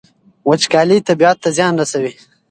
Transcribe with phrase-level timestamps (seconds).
[0.49, 2.13] وچکالي طبیعت ته زیان رسوي.